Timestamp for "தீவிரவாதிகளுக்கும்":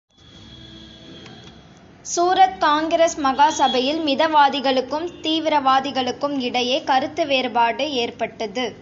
5.21-6.35